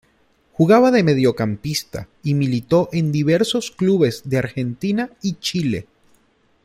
[0.53, 5.87] Jugaba de mediocampista y militó en diversos clubes de Argentina y Chile.